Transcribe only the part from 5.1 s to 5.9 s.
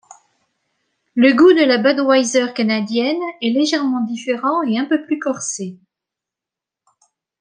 corsé.